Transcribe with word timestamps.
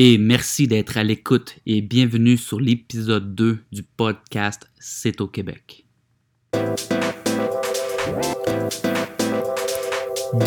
et 0.00 0.16
merci 0.16 0.68
d'être 0.68 0.96
à 0.96 1.02
l'écoute 1.02 1.56
et 1.66 1.82
bienvenue 1.82 2.36
sur 2.36 2.60
l'épisode 2.60 3.34
2 3.34 3.58
du 3.72 3.82
podcast 3.82 4.70
C'est 4.78 5.20
au 5.20 5.26
Québec. 5.26 5.86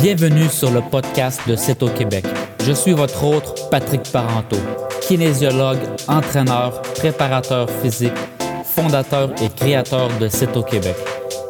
Bienvenue 0.01 0.47
sur 0.47 0.71
le 0.71 0.79
podcast 0.89 1.41
de 1.49 1.57
C'est 1.57 1.83
au 1.83 1.89
Québec. 1.89 2.23
Je 2.65 2.71
suis 2.71 2.93
votre 2.93 3.21
hôte, 3.25 3.69
Patrick 3.69 4.03
Parenteau, 4.13 4.55
kinésiologue, 5.01 5.79
entraîneur, 6.07 6.81
préparateur 6.81 7.69
physique, 7.69 8.13
fondateur 8.63 9.33
et 9.43 9.49
créateur 9.49 10.17
de 10.19 10.29
C'est 10.29 10.55
au 10.55 10.63
Québec 10.63 10.95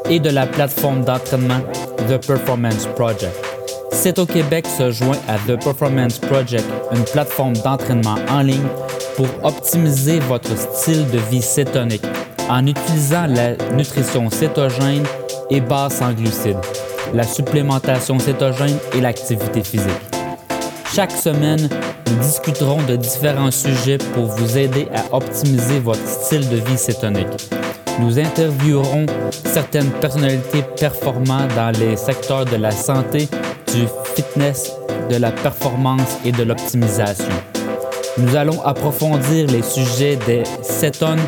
et 0.09 0.20
de 0.20 0.31
la 0.31 0.47
plateforme 0.47 1.04
d'entraînement 1.04 1.61
The 2.09 2.25
Performance 2.25 2.88
Project. 2.95 3.50
C'est 3.92 4.18
au 4.20 4.26
Québec 4.26 4.66
se 4.66 4.92
joint 4.92 5.18
à 5.28 5.38
The 5.38 5.62
Performance 5.64 6.20
Project, 6.20 6.66
une 6.91 7.04
plateforme 7.04 7.54
d'entraînement 7.58 8.16
en 8.30 8.41
ligne 8.41 8.68
pour 9.16 9.28
optimiser 9.44 10.20
votre 10.20 10.58
style 10.58 11.08
de 11.12 11.20
vie 11.30 11.41
cétonique 11.41 12.05
en 12.49 12.66
utilisant 12.66 13.27
la 13.27 13.55
nutrition 13.73 14.30
cétogène 14.30 15.04
et 15.49 15.62
basse 15.62 16.02
en 16.02 16.13
glucides, 16.13 16.58
la 17.13 17.23
supplémentation 17.23 18.18
cétogène 18.20 18.77
et 18.96 19.02
l'activité 19.02 19.63
physique. 19.63 19.91
Chaque 20.94 21.12
semaine, 21.12 21.70
nous 22.08 22.18
discuterons 22.18 22.82
de 22.84 22.96
différents 22.96 23.52
sujets 23.52 23.98
pour 24.13 24.26
vous 24.26 24.58
aider 24.58 24.88
à 24.94 25.16
optimiser 25.16 25.80
votre 25.80 26.05
style 26.05 26.48
de 26.49 26.58
vie 26.58 26.77
cétonique. 26.77 27.52
Nous 27.99 28.20
interviewerons 28.20 29.05
certaines 29.46 29.91
personnalités 29.91 30.63
performantes 30.80 31.54
dans 31.55 31.71
les 31.77 31.96
secteurs 31.96 32.46
de 32.46 32.55
la 32.55 32.71
santé, 32.71 33.27
du 33.73 33.88
fitness, 34.16 34.73
de 35.09 35.16
la 35.16 35.31
performance 35.31 36.17
et 36.25 36.31
de 36.31 36.43
l'optimisation. 36.43 37.34
Nous 38.17 38.35
allons 38.35 38.62
approfondir 38.63 39.48
les 39.48 39.62
sujets 39.62 40.17
des 40.17 40.43
cétones 40.62 41.21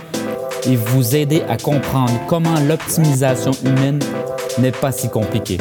et 0.65 0.75
vous 0.75 1.15
aider 1.15 1.41
à 1.43 1.57
comprendre 1.57 2.13
comment 2.27 2.59
l'optimisation 2.67 3.51
humaine 3.63 3.99
n'est 4.59 4.71
pas 4.71 4.91
si 4.91 5.09
compliquée. 5.09 5.57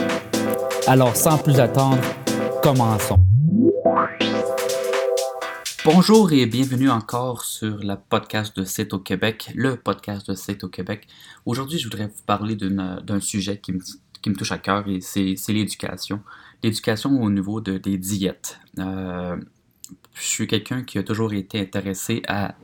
Alors 0.87 1.15
sans 1.15 1.39
plus 1.39 1.61
attendre, 1.61 2.03
commençons. 2.63 3.19
Bonjour 5.85 6.33
et 6.33 6.47
bienvenue 6.47 6.91
encore 6.91 7.45
sur 7.45 7.79
le 7.79 7.95
podcast 8.09 8.57
de 8.57 8.65
C'est 8.65 8.93
au 8.93 8.99
Québec, 8.99 9.51
le 9.55 9.77
podcast 9.77 10.29
de 10.29 10.35
C'est 10.35 10.65
au 10.65 10.69
Québec. 10.69 11.07
Aujourd'hui, 11.47 11.79
je 11.79 11.85
voudrais 11.85 12.07
vous 12.07 12.23
parler 12.27 12.57
d'un 12.57 13.21
sujet 13.21 13.59
qui 13.59 13.73
qui 14.23 14.31
me, 14.31 14.37
touche 14.37 14.53
à 14.53 14.59
cœur 14.59 14.89
et 14.89 15.01
c'est 15.01 15.37
l'éducation 15.49 16.21
l'éducation 16.63 17.21
au 17.21 17.31
niveau 17.31 17.61
de, 17.61 17.79
des 17.79 17.99
diètes. 17.99 18.61
Euh, 18.79 19.37
je 20.15 20.23
suis 20.23 20.47
quelqu'un 20.47 20.83
qui 20.83 20.99
a 20.99 21.03
toujours 21.03 21.33
été 21.33 21.61
intéressé 21.61 22.23
à 22.29 22.55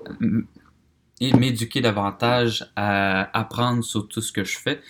m'éduquer 1.21 1.81
davantage, 1.81 2.71
à 2.77 3.37
apprendre 3.37 3.83
sur 3.83 4.07
tout 4.07 4.21
ce 4.21 4.33
que 4.33 4.45
je 4.45 4.59
fais. 4.59 4.81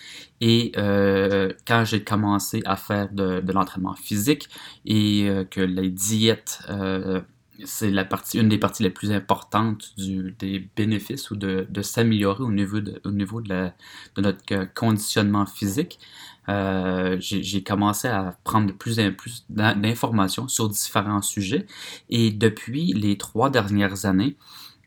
Et 0.41 0.71
euh, 0.77 1.51
quand 1.67 1.85
j'ai 1.85 2.03
commencé 2.03 2.61
à 2.65 2.75
faire 2.75 3.09
de, 3.11 3.41
l'entraînement 3.51 3.95
physique 3.95 4.47
et 4.85 5.27
euh, 5.27 5.43
que 5.43 5.61
les 5.61 5.89
diètes, 5.89 6.61
c'est 7.65 7.89
la 7.89 8.05
partie, 8.05 8.39
une 8.39 8.49
des 8.49 8.57
parties 8.57 8.83
les 8.83 8.89
plus 8.89 9.11
importantes 9.11 9.93
des 9.97 10.69
bénéfices 10.75 11.31
ou 11.31 11.35
de, 11.35 11.81
s'améliorer 11.81 12.43
au 12.43 12.51
niveau, 12.51 12.79
au 13.03 13.11
niveau 13.11 13.41
de 13.41 13.69
notre 14.17 14.73
conditionnement 14.73 15.45
physique, 15.45 15.99
euh, 16.49 17.17
j'ai 17.19 17.63
commencé 17.63 18.07
à 18.07 18.35
prendre 18.43 18.67
de 18.67 18.71
plus 18.71 18.99
en 18.99 19.11
plus 19.11 19.45
d'informations 19.49 20.47
sur 20.47 20.67
différents 20.67 21.21
sujets. 21.21 21.65
Et 22.09 22.31
depuis 22.31 22.93
les 22.93 23.17
trois 23.17 23.49
dernières 23.49 24.05
années, 24.05 24.35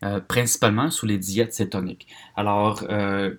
euh, 0.03 0.19
principalement 0.19 0.91
sous 0.91 1.05
les 1.05 1.17
diètes 1.17 1.53
cétoniques. 1.53 2.07
Alors, 2.35 2.83
euh, 2.89 3.35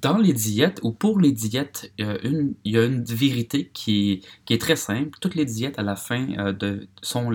dans 0.00 0.18
les 0.18 0.32
diètes 0.32 0.78
ou 0.84 0.92
pour 0.92 1.18
les 1.18 1.32
diètes, 1.32 1.92
il 1.98 2.54
y 2.64 2.78
a 2.78 2.84
une 2.84 3.04
vérité 3.04 3.70
qui, 3.74 4.22
est 4.48 4.60
très 4.60 4.76
simple. 4.76 5.18
Toutes 5.20 5.34
les 5.34 5.44
diètes 5.44 5.78
à 5.78 5.82
la 5.82 5.96
fin 5.96 6.26
ont 7.12 7.30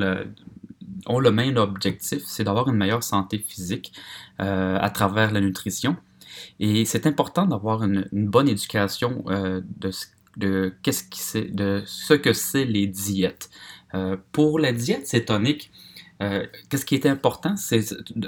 le 1.19 1.31
même 1.31 1.57
objectif, 1.57 2.23
c'est 2.25 2.45
d'avoir 2.45 2.69
une 2.69 2.77
meilleure 2.77 3.03
santé 3.03 3.37
physique 3.37 3.91
à 4.39 4.89
travers 4.89 5.31
la 5.31 5.41
nutrition. 5.41 5.95
Et 6.59 6.85
c'est 6.85 7.07
important 7.07 7.45
d'avoir 7.45 7.83
une, 7.83 8.07
bonne 8.11 8.49
éducation 8.49 9.23
de 9.27 9.91
ce 9.91 10.05
de, 10.37 10.73
qui 10.83 11.51
de 11.51 11.83
ce 11.85 12.13
que 12.13 12.33
c'est 12.33 12.65
les 12.65 12.87
diètes. 12.87 13.49
Euh, 13.93 14.17
pour 14.31 14.59
la 14.59 14.71
diète 14.71 15.07
cétonique, 15.07 15.71
euh, 16.21 16.45
qu'est-ce 16.69 16.85
qui 16.85 16.95
est 16.95 17.05
important, 17.05 17.55
c'est 17.55 17.83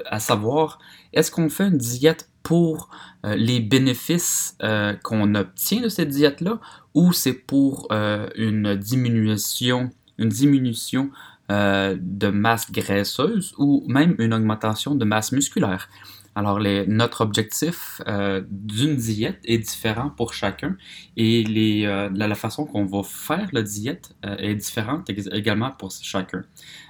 à 0.07 0.19
savoir, 0.19 0.79
est-ce 1.13 1.31
qu'on 1.31 1.49
fait 1.49 1.67
une 1.67 1.77
diète 1.77 2.29
pour 2.43 2.89
euh, 3.25 3.35
les 3.35 3.59
bénéfices 3.59 4.57
qu'on 5.03 5.33
obtient 5.35 5.81
de 5.81 5.89
cette 5.89 6.09
diète-là, 6.09 6.59
ou 6.93 7.13
c'est 7.13 7.33
pour 7.33 7.87
une 7.91 8.75
diminution, 8.75 9.89
une 10.17 10.29
diminution 10.29 11.09
de 11.49 12.27
masse 12.27 12.71
graisseuse, 12.71 13.53
ou 13.57 13.83
même 13.87 14.15
une 14.19 14.33
augmentation 14.33 14.95
de 14.95 15.05
masse 15.05 15.31
musculaire? 15.31 15.89
Alors, 16.35 16.59
notre 16.59 17.21
objectif 17.21 18.01
euh, 18.07 18.41
d'une 18.49 18.97
diète 18.97 19.39
est 19.45 19.57
différent 19.57 20.09
pour 20.09 20.33
chacun 20.33 20.75
et 21.15 21.43
les, 21.43 21.85
euh, 21.85 22.09
la, 22.13 22.35
façon 22.35 22.65
qu'on 22.65 22.83
va 22.83 23.03
faire 23.03 23.47
la 23.53 23.61
diète 23.61 24.13
euh, 24.25 24.35
est 24.37 24.55
différente 24.55 25.09
également 25.31 25.71
pour 25.71 25.91
chacun. 25.91 26.43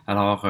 Alors, 0.07 0.47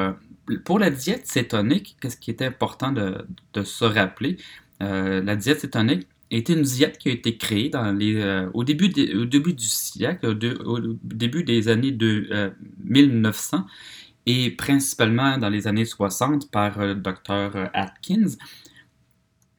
pour 0.64 0.78
la 0.78 0.88
diète 0.88 1.26
cétonique, 1.26 1.96
qu'est-ce 2.00 2.16
qui 2.16 2.30
est 2.30 2.40
important 2.40 2.90
de, 2.90 3.26
se 3.62 3.84
rappeler? 3.84 4.38
la 4.80 5.36
diète 5.36 5.60
cétonique 5.60 6.06
est 6.30 6.48
une 6.48 6.62
diète 6.62 6.98
qui 6.98 7.08
a 7.08 7.12
été 7.12 7.36
créée 7.36 7.68
dans 7.68 7.92
les, 7.92 8.46
au, 8.54 8.64
début 8.64 8.92
au 9.14 9.24
début 9.26 9.52
du 9.52 9.64
siècle, 9.64 10.26
au, 10.26 10.78
début 11.02 11.44
des 11.44 11.68
années 11.68 11.92
de 11.92 12.52
1900 12.84 13.66
et 14.26 14.50
principalement 14.50 15.38
dans 15.38 15.48
les 15.48 15.66
années 15.66 15.84
60 15.84 16.50
par 16.50 16.78
le 16.78 16.94
docteur 16.94 17.70
Atkins 17.72 18.36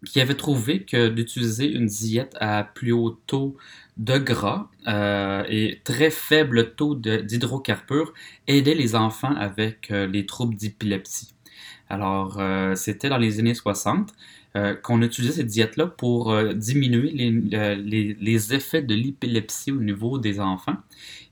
qui 0.05 0.21
avait 0.21 0.35
trouvé 0.35 0.83
que 0.83 1.09
d'utiliser 1.09 1.71
une 1.71 1.87
diète 1.87 2.35
à 2.39 2.63
plus 2.63 2.91
haut 2.91 3.19
taux 3.25 3.57
de 3.97 4.17
gras 4.17 4.69
euh, 4.87 5.43
et 5.49 5.81
très 5.83 6.11
faible 6.11 6.75
taux 6.75 6.95
d'hydrocarbures 6.95 8.13
aidait 8.47 8.75
les 8.75 8.95
enfants 8.95 9.35
avec 9.35 9.89
euh, 9.89 10.07
les 10.07 10.25
troubles 10.25 10.55
d'épilepsie. 10.55 11.33
Alors, 11.89 12.37
euh, 12.39 12.75
c'était 12.75 13.09
dans 13.09 13.17
les 13.17 13.39
années 13.39 13.55
60 13.55 14.13
qu'on 14.81 15.03
utilisait 15.03 15.33
cette 15.33 15.47
diète-là 15.47 15.85
pour 15.85 16.35
diminuer 16.55 17.11
les, 17.11 18.15
les, 18.15 18.53
effets 18.55 18.81
de 18.81 18.95
l'épilepsie 18.95 19.71
au 19.71 19.79
niveau 19.79 20.17
des 20.17 20.39
enfants 20.39 20.77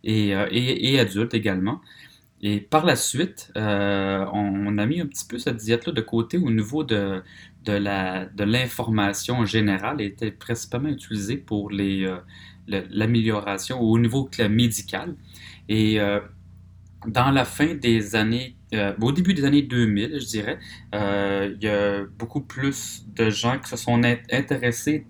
et, 0.04 0.30
et 0.52 1.00
adultes 1.00 1.34
également. 1.34 1.82
Et 2.44 2.60
par 2.60 2.86
la 2.86 2.96
suite, 2.96 3.52
on, 3.56 4.78
a 4.78 4.86
mis 4.86 5.02
un 5.02 5.08
petit 5.08 5.26
peu 5.26 5.40
cette 5.40 5.58
diète-là 5.58 5.92
de 5.92 6.02
côté 6.02 6.38
au 6.38 6.52
niveau 6.52 6.84
de, 6.84 7.24
de, 7.66 7.74
la, 7.74 8.26
de 8.26 8.44
l'information 8.44 9.46
générale 9.46 10.02
était 10.02 10.32
principalement 10.32 10.90
utilisée 10.90 11.38
pour 11.38 11.72
euh, 11.72 12.18
l'amélioration 12.68 13.82
au 13.82 13.98
niveau 14.00 14.30
médical. 14.50 15.16
Et 15.68 16.00
euh, 16.00 16.20
dans 17.08 17.32
la 17.32 17.46
fin 17.46 17.76
des 17.76 18.16
années, 18.16 18.56
au 19.00 19.12
début 19.14 19.34
des 19.34 19.46
années 19.46 19.62
2000, 19.62 20.20
je 20.20 20.26
dirais, 20.26 20.60
il 20.92 21.58
y 21.62 21.68
a 21.68 22.04
beaucoup 22.20 22.42
plus 22.42 23.06
de 23.16 23.30
gens 23.30 23.58
qui 23.60 23.70
se 23.70 23.78
sont 23.78 24.02
intéressés, 24.32 25.06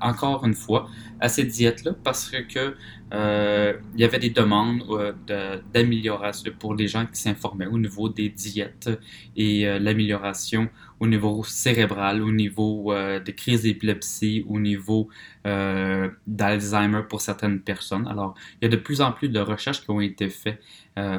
encore 0.00 0.44
une 0.44 0.54
fois, 0.54 0.88
à 1.20 1.28
cette 1.28 1.48
diète-là 1.48 1.92
parce 2.02 2.30
que 2.30 2.74
euh, 3.12 3.74
il 3.94 4.00
y 4.00 4.04
avait 4.04 4.18
des 4.18 4.30
demandes 4.30 4.82
euh, 4.90 5.60
d'amélioration 5.72 6.52
pour 6.58 6.74
les 6.74 6.88
gens 6.88 7.06
qui 7.06 7.20
s'informaient 7.20 7.66
au 7.66 7.78
niveau 7.78 8.08
des 8.08 8.28
diètes 8.28 8.90
et 9.36 9.66
euh, 9.66 9.78
l'amélioration 9.78 10.68
au 11.00 11.06
niveau 11.06 11.44
cérébral, 11.44 12.22
au 12.22 12.32
niveau 12.32 12.94
des 13.24 13.34
crises 13.34 13.62
d'épilepsie, 13.62 14.44
au 14.48 14.58
niveau 14.58 15.08
d'Alzheimer 15.44 17.02
pour 17.08 17.20
certaines 17.20 17.60
personnes. 17.60 18.06
Alors, 18.08 18.34
il 18.60 18.64
y 18.64 18.68
a 18.68 18.70
de 18.70 18.80
plus 18.80 19.00
en 19.00 19.12
plus 19.12 19.28
de 19.28 19.40
recherches 19.40 19.82
qui 19.82 19.90
ont 19.90 20.00
été 20.00 20.30
faites 20.30 20.62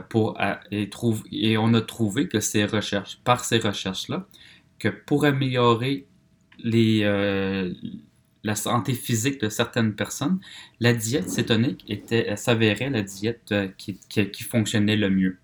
pour 0.09 0.37
et, 0.71 0.89
et 1.31 1.57
on 1.57 1.73
a 1.73 1.81
trouvé 1.81 2.27
que 2.27 2.39
ces 2.39 2.65
recherches, 2.65 3.19
par 3.23 3.45
ces 3.45 3.59
recherches-là, 3.59 4.27
que 4.79 4.89
pour 4.89 5.25
améliorer 5.25 6.07
les, 6.59 7.03
la 8.47 8.55
santé 8.55 8.93
physique 8.93 9.41
de 9.41 9.49
certaines 9.49 9.93
personnes, 9.93 10.39
la 10.79 10.93
diète 10.93 11.29
cétonique 11.29 11.83
était, 11.89 12.35
s'avérait 12.37 12.89
la 12.89 13.01
diète 13.01 13.51
euh, 13.51 13.67
qui, 13.77 13.99
qui, 14.09 14.43
fonctionnait 14.43 14.95
le 14.95 15.09
mieux. 15.09 15.37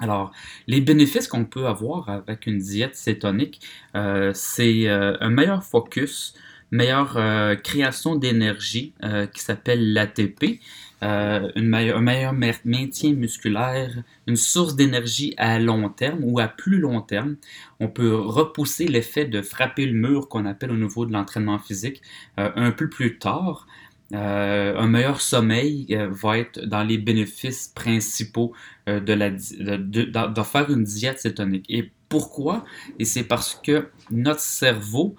Alors, 0.00 0.32
les 0.66 0.80
bénéfices 0.80 1.28
qu'on 1.28 1.44
peut 1.44 1.66
avoir 1.66 2.08
avec 2.08 2.46
une 2.46 2.58
diète 2.58 2.96
cétonique, 2.96 3.60
euh, 3.94 4.32
c'est 4.34 4.88
euh, 4.88 5.16
un 5.20 5.28
meilleur 5.28 5.62
focus 5.62 6.34
meilleure 6.72 7.16
euh, 7.16 7.56
création 7.56 8.14
d'énergie 8.14 8.94
qui 9.34 9.42
s'appelle 9.42 9.92
l'ATP, 9.92 10.60
un 11.02 11.50
meilleur 11.60 12.32
maintien 12.32 13.12
musculaire, 13.12 13.90
une 14.28 14.36
source 14.36 14.76
d'énergie 14.76 15.34
à 15.36 15.58
long 15.58 15.88
terme 15.88 16.20
ou 16.22 16.38
à 16.38 16.46
plus 16.46 16.78
long 16.78 17.00
terme. 17.00 17.34
On 17.80 17.88
peut 17.88 18.14
repousser 18.14 18.86
l'effet 18.86 19.24
de 19.24 19.42
frapper 19.42 19.84
le 19.84 19.94
mur 19.94 20.28
qu'on 20.28 20.46
appelle 20.46 20.70
au 20.70 20.76
niveau 20.76 21.06
de 21.06 21.12
l'entraînement 21.12 21.58
physique 21.58 22.02
un 22.36 22.70
peu 22.70 22.88
plus 22.88 23.18
tard. 23.18 23.66
Un 24.12 24.86
meilleur 24.86 25.20
sommeil 25.20 25.86
va 26.10 26.38
être 26.38 26.60
dans 26.66 26.82
les 26.82 26.98
bénéfices 26.98 27.68
principaux 27.68 28.52
de, 28.86 29.12
la, 29.12 30.44
faire 30.44 30.70
une 30.70 30.84
diète 30.84 31.20
cétonique. 31.20 31.66
Et 31.68 31.92
pourquoi? 32.08 32.64
Et 32.98 33.04
c'est 33.04 33.22
parce 33.24 33.54
que 33.62 33.88
notre 34.10 34.40
cerveau 34.40 35.14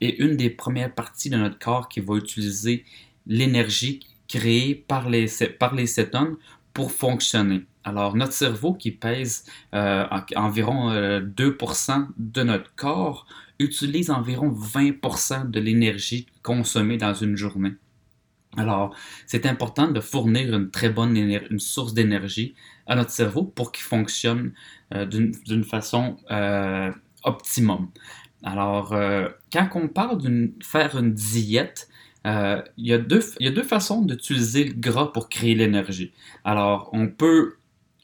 est 0.00 0.18
une 0.18 0.36
des 0.36 0.50
premières 0.50 0.94
parties 0.94 1.30
de 1.30 1.36
notre 1.36 1.58
corps 1.58 1.88
qui 1.88 2.00
va 2.00 2.16
utiliser 2.16 2.84
l'énergie 3.26 4.00
créée 4.28 4.74
par 4.74 5.08
les, 5.08 5.26
par 5.58 5.74
les 5.74 5.86
cétones 5.86 6.36
pour 6.72 6.92
fonctionner. 6.92 7.64
Alors, 7.84 8.16
notre 8.16 8.32
cerveau, 8.32 8.74
qui 8.74 8.90
pèse 8.90 9.44
euh, 9.72 10.04
environ 10.34 10.90
2% 10.90 10.92
euh, 10.92 12.04
de 12.18 12.42
notre 12.42 12.74
corps, 12.74 13.26
utilise 13.58 14.10
environ 14.10 14.50
20% 14.50 15.50
de 15.50 15.60
l'énergie 15.60 16.26
consommée 16.42 16.98
dans 16.98 17.14
une 17.14 17.36
journée. 17.36 17.74
Alors, 18.56 18.94
c'est 19.26 19.46
important 19.46 19.88
de 19.90 20.00
fournir 20.00 20.54
une 20.54 20.70
très 20.70 20.88
bonne 20.90 21.18
source 21.58 21.94
d'énergie 21.94 22.54
à 22.86 22.96
notre 22.96 23.10
cerveau 23.10 23.44
pour 23.44 23.72
qu'il 23.72 23.84
fonctionne 23.84 24.52
euh, 24.94 25.04
d'une 25.04 25.64
façon 25.64 26.16
optimum. 27.24 27.90
Alors, 28.42 28.92
euh, 28.92 29.28
quand 29.52 29.68
on 29.74 29.88
parle 29.88 30.22
de 30.22 30.52
faire 30.62 30.96
une 30.96 31.12
diète, 31.12 31.88
euh, 32.26 32.62
il 32.76 32.86
y 32.86 32.92
a 32.92 32.98
deux 32.98 33.62
façons 33.62 34.02
d'utiliser 34.02 34.64
le 34.64 34.74
gras 34.74 35.12
pour 35.12 35.28
créer 35.28 35.54
l'énergie. 35.54 36.12
Alors, 36.44 36.90
on 36.92 37.08
peut 37.08 37.56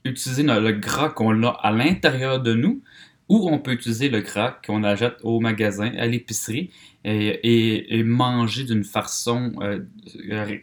utiliser 0.05 0.43
le 0.43 0.73
gras 0.73 1.11
qu'on 1.11 1.45
a 1.45 1.49
à 1.49 1.71
l'intérieur 1.71 2.41
de 2.41 2.55
nous, 2.55 2.83
ou 3.29 3.49
on 3.49 3.59
peut 3.59 3.73
utiliser 3.73 4.09
le 4.09 4.21
gras 4.21 4.59
qu'on 4.67 4.83
achète 4.83 5.17
au 5.23 5.39
magasin, 5.39 5.93
à 5.97 6.07
l'épicerie, 6.07 6.71
et, 7.05 8.03
manger 8.05 8.65
d'une 8.65 8.85
façon 8.85 9.53
euh, 9.61 9.81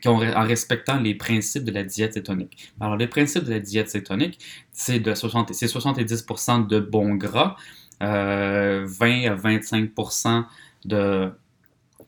en 0.06 0.44
respectant 0.44 1.00
les 1.00 1.15
principes 1.15 1.63
de 1.63 1.71
la 1.71 1.83
diète 1.83 2.13
cétonique. 2.13 2.71
Alors, 2.80 2.97
les 2.97 3.07
principes 3.07 3.44
de 3.44 3.51
la 3.51 3.59
diète 3.59 3.89
cétonique, 3.89 4.39
c'est 4.71 5.00
70% 5.00 6.68
de 6.68 6.80
bon 6.80 7.15
gras, 7.15 7.56
20 8.01 8.07
euh, 8.07 8.86
à 9.30 9.36
25 9.36 9.91
de, 10.86 11.31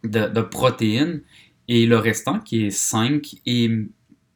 de, 0.04 0.42
protéines 0.42 1.22
et 1.68 1.86
le 1.86 1.98
restant 1.98 2.40
qui 2.40 2.66
est 2.66 2.72
5 2.72 3.36
et 3.46 3.70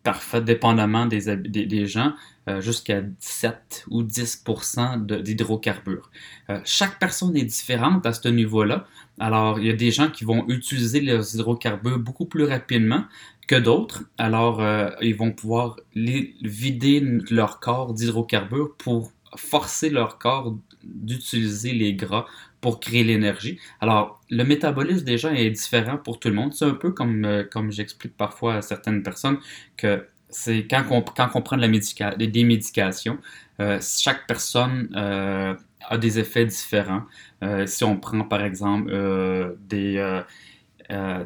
parfait 0.03 0.41
dépendamment 0.41 1.05
des, 1.07 1.35
des, 1.35 1.85
gens 1.87 2.13
euh, 2.47 2.61
jusqu'à 2.61 3.01
7 3.19 3.85
ou 3.89 4.03
10% 4.03 5.05
d'hydrocarbures. 5.21 6.11
Euh, 6.49 6.59
chaque 6.63 6.99
personne 6.99 7.35
est 7.35 7.43
différente 7.43 8.05
à 8.05 8.13
ce 8.13 8.27
niveau-là. 8.27 8.85
Alors, 9.19 9.59
il 9.59 9.67
y 9.67 9.69
a 9.69 9.73
des 9.73 9.91
gens 9.91 10.09
qui 10.09 10.25
vont 10.25 10.45
utiliser 10.47 10.99
les 10.99 11.35
hydrocarbures 11.35 11.99
beaucoup 11.99 12.25
plus 12.25 12.43
rapidement 12.43 13.05
que 13.47 13.55
d'autres. 13.55 14.03
Alors, 14.17 14.61
ils 15.01 15.15
vont 15.15 15.31
pouvoir 15.31 15.77
vider 15.95 16.99
leur 17.29 17.59
corps 17.59 17.93
d'hydrocarbures 17.93 18.75
pour 18.77 19.11
forcer 19.37 19.89
leur 19.89 20.17
corps 20.17 20.55
d'utiliser 20.83 21.73
les 21.73 21.93
gras 21.93 22.25
pour 22.61 22.79
créer 22.79 23.03
l'énergie. 23.03 23.59
Alors, 23.79 24.21
le 24.29 24.43
métabolisme 24.43 25.05
des 25.05 25.17
gens 25.17 25.31
est 25.31 25.51
différent 25.51 25.97
pour 25.97 26.19
tout 26.19 26.29
le 26.29 26.33
monde. 26.33 26.53
C'est 26.53 26.65
un 26.65 26.73
peu 26.73 26.91
comme, 26.91 27.23
euh, 27.25 27.43
comme 27.43 27.71
j'explique 27.71 28.17
parfois 28.17 28.55
à 28.55 28.61
certaines 28.61 29.03
personnes 29.03 29.37
que 29.77 30.07
c'est 30.29 30.65
quand 30.67 30.83
on, 30.89 31.01
quand 31.01 31.29
on 31.35 31.41
prend 31.41 31.57
la 31.57 31.67
des 31.67 32.43
médications, 32.43 33.19
euh, 33.59 33.79
chaque 33.81 34.25
personne 34.27 34.89
euh, 34.95 35.53
a 35.89 35.97
des 35.97 36.19
effets 36.19 36.45
différents. 36.45 37.03
si 37.65 37.83
on 37.83 37.97
prend 37.97 38.23
par 38.23 38.41
exemple 38.43 38.91
des 39.67 40.21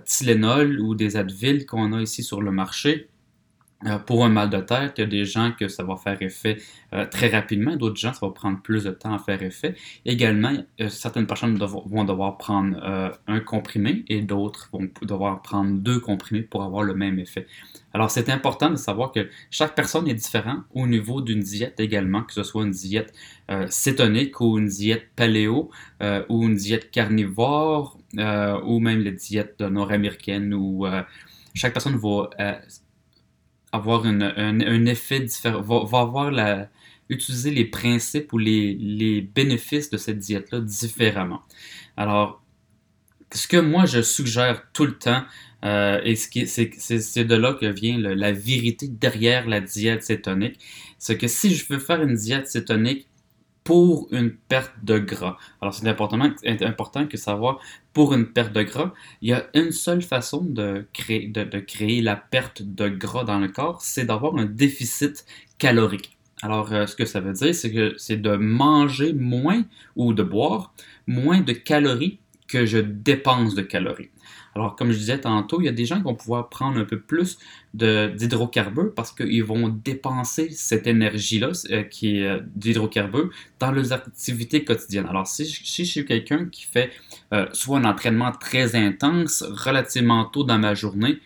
Tylenol 0.05 0.79
ou 0.79 0.95
des 0.95 1.17
Advil 1.17 1.65
qu'on 1.65 1.93
a 1.93 2.01
ici 2.01 2.23
sur 2.23 2.41
le 2.41 2.51
marché, 2.51 3.09
euh, 3.09 3.18
pour 4.05 4.25
un 4.25 4.29
mal 4.29 4.49
de 4.49 4.59
tête, 4.59 4.95
il 4.97 5.01
y 5.01 5.03
a 5.05 5.07
des 5.07 5.23
gens 5.23 5.53
que 5.57 5.69
ça 5.69 5.83
va 5.83 5.95
faire 5.95 6.21
effet 6.21 6.57
euh, 6.93 7.05
très 7.05 7.29
rapidement, 7.29 7.77
d'autres 7.77 7.95
gens, 7.95 8.11
ça 8.11 8.25
va 8.25 8.33
prendre 8.33 8.61
plus 8.61 8.83
de 8.83 8.91
temps 8.91 9.13
à 9.13 9.19
faire 9.19 9.41
effet. 9.41 9.75
Également, 10.05 10.51
euh, 10.81 10.89
certaines 10.89 11.27
personnes 11.27 11.57
vont 11.57 12.03
devoir 12.03 12.37
prendre 12.37 12.77
un 13.27 13.39
comprimé 13.39 14.03
et 14.09 14.21
d'autres 14.21 14.69
vont 14.73 14.89
devoir 15.03 15.41
prendre 15.41 15.71
deux 15.79 15.99
comprimés 15.99 16.41
pour 16.41 16.63
avoir 16.63 16.83
le 16.83 16.93
même 16.93 17.19
effet. 17.19 17.47
Alors, 17.93 18.11
c'est 18.11 18.29
important 18.29 18.69
de 18.69 18.75
savoir 18.75 19.13
que 19.13 19.29
chaque 19.49 19.75
personne 19.75 20.07
est 20.09 20.13
différente 20.13 20.63
au 20.73 20.85
niveau 20.85 21.21
d'une 21.21 21.39
diète 21.39 21.79
également, 21.79 22.23
que 22.23 22.33
ce 22.33 22.43
soit 22.43 22.63
une 22.63 22.71
diète 22.71 23.13
cétonique 23.69 24.41
ou 24.41 24.59
une 24.59 24.67
diète 24.67 25.07
paléo 25.15 25.71
ou 26.29 26.43
une 26.43 26.55
diète 26.55 26.91
carnivore 26.91 27.97
ou 28.15 28.79
même 28.79 28.99
les 28.99 29.13
diètes 29.13 29.61
nord-américaines 29.61 30.53
où 30.53 30.85
chaque 31.55 31.73
personne 31.73 31.95
va 31.95 32.29
avoir 33.71 34.05
un, 34.05 34.85
effet 34.85 35.19
différent, 35.19 35.61
va, 35.61 35.99
avoir 35.99 36.31
la, 36.31 36.69
utiliser 37.09 37.51
les 37.51 37.65
principes 37.65 38.31
ou 38.33 38.37
les, 38.37 39.21
bénéfices 39.33 39.89
de 39.89 39.97
cette 39.97 40.19
diète-là 40.19 40.61
différemment. 40.61 41.41
Alors, 41.97 42.41
ce 43.31 43.47
que 43.47 43.57
moi 43.57 43.85
je 43.85 44.01
suggère 44.01 44.63
tout 44.73 44.85
le 44.85 44.97
temps, 44.97 45.23
euh, 45.65 45.99
et 46.03 46.15
c'est 46.15 47.25
de 47.25 47.35
là 47.35 47.53
que 47.53 47.65
vient 47.65 47.97
la 47.97 48.31
vérité 48.31 48.87
derrière 48.87 49.47
la 49.47 49.59
diète 49.59 50.03
cétonique, 50.03 50.59
c'est 50.97 51.17
que 51.17 51.27
si 51.27 51.53
je 51.53 51.65
veux 51.67 51.79
faire 51.79 52.01
une 52.01 52.15
diète 52.15 52.47
cétonique 52.47 53.08
pour 53.69 54.07
une 54.09 54.31
perte 54.31 54.73
de 54.81 54.97
gras. 54.97 55.37
Alors, 55.61 55.75
c'est 55.75 55.87
important, 55.87 56.19
important 56.61 57.05
que 57.05 57.17
savoir, 57.17 57.59
pour 57.93 58.15
une 58.15 58.25
perte 58.25 58.51
de 58.51 58.63
gras, 58.63 58.91
il 59.21 59.29
y 59.29 59.33
a 59.33 59.45
une 59.53 59.71
seule 59.71 60.01
façon 60.01 60.43
de 60.43 60.87
créer, 60.91 61.27
de, 61.27 61.59
créer 61.59 62.01
la 62.01 62.15
perte 62.15 62.63
de 62.63 62.89
gras 62.89 63.25
dans 63.25 63.37
le 63.37 63.47
corps, 63.47 63.79
c'est 63.83 64.05
d'avoir 64.05 64.35
un 64.37 64.45
déficit 64.45 65.23
calorique. 65.59 66.17
Alors, 66.41 66.73
euh, 66.73 66.87
ce 66.87 66.95
que 66.95 67.05
ça 67.05 67.19
veut 67.19 67.33
dire, 67.33 67.53
c'est 67.53 67.71
que 67.71 67.93
c'est 67.97 68.17
de 68.17 68.35
manger 68.37 69.13
moins 69.13 69.63
ou 69.95 70.15
de 70.15 70.23
boire 70.23 70.73
moins 71.05 71.41
de 71.41 71.53
calories 71.53 72.17
que 72.47 72.65
je 72.65 72.79
dépense 72.79 73.53
de 73.53 73.61
calories. 73.61 74.09
Alors, 74.59 74.75
comme 74.75 74.91
je 74.91 74.97
disais 74.97 75.21
tantôt, 75.21 75.61
il 75.61 75.65
y 75.65 75.69
a 75.69 75.71
des 75.71 75.85
gens 75.85 75.95
qui 75.97 76.03
vont 76.03 76.15
pouvoir 76.15 76.49
prendre 76.49 76.77
un 76.77 76.83
peu 76.83 76.99
plus 76.99 77.37
d'hydrocarbures 77.73 78.93
parce 78.93 79.13
qu'ils 79.13 79.43
vont 79.43 79.69
dépenser 79.69 80.49
cette 80.49 80.85
énergie-là, 80.85 81.51
euh, 81.71 81.83
qui 81.83 82.17
est 82.17 82.27
euh, 82.27 82.41
d'hydrocarbures, 82.55 83.29
dans 83.59 83.71
leurs 83.71 83.93
activités 83.93 84.65
quotidiennes. 84.65 85.05
Alors, 85.07 85.27
si, 85.27 85.45
je 85.45 85.83
suis 85.83 86.05
quelqu'un 86.05 86.47
qui 86.47 86.65
fait 86.65 86.91
euh, 87.33 87.45
soit 87.53 87.77
un 87.77 87.85
entraînement 87.85 88.33
très 88.33 88.75
intense, 88.75 89.43
relativement 89.43 90.25
tôt 90.25 90.43
dans 90.43 90.59
ma 90.59 90.73
journée, 90.73 91.19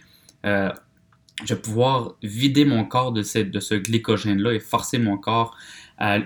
je 0.43 1.55
vais 1.55 1.59
pouvoir 1.59 2.13
vider 2.21 2.65
mon 2.65 2.85
corps 2.85 3.11
de, 3.11 3.23
de 3.43 3.59
ce 3.59 3.73
glycogène-là 3.73 4.53
et 4.53 4.59
forcer 4.59 4.99
mon 4.99 5.17
corps 5.17 5.57
à, 5.97 6.19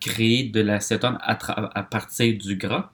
créer 0.00 0.42
de 0.44 0.60
l'acétone 0.60 1.18
à 1.22 1.82
partir 1.84 2.36
du 2.36 2.56
gras. 2.56 2.92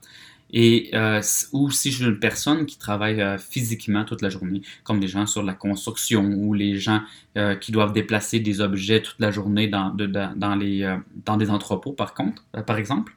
Et, 0.51 0.89
euh, 0.93 1.21
ou 1.51 1.71
si 1.71 1.91
je 1.91 2.07
une 2.07 2.19
personne 2.19 2.65
qui 2.65 2.77
travaille 2.77 3.21
euh, 3.21 3.37
physiquement 3.37 4.05
toute 4.05 4.21
la 4.21 4.29
journée, 4.29 4.61
comme 4.83 4.99
des 4.99 5.07
gens 5.07 5.25
sur 5.25 5.43
la 5.43 5.53
construction 5.53 6.23
ou 6.23 6.53
les 6.53 6.77
gens 6.77 7.01
euh, 7.37 7.55
qui 7.55 7.71
doivent 7.71 7.93
déplacer 7.93 8.39
des 8.39 8.61
objets 8.61 9.01
toute 9.01 9.19
la 9.19 9.31
journée 9.31 9.67
dans, 9.67 9.89
dans, 9.89 10.55
les, 10.55 10.97
dans 11.25 11.37
des 11.37 11.49
entrepôts, 11.49 11.91
par 11.91 12.13
contre, 12.13 12.43
par 12.65 12.77
exemple, 12.77 13.13